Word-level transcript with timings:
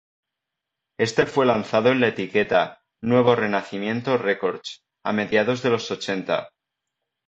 Este 0.97 1.27
fue 1.27 1.45
lanzado 1.45 1.91
en 1.91 1.99
la 2.01 2.07
etiqueta 2.07 2.81
"Nuevo 3.03 3.35
Renacimiento 3.35 4.17
Records" 4.17 4.83
a 5.03 5.13
mediados 5.13 5.61
de 5.61 5.69
los 5.69 5.91
ochenta. 5.91 6.49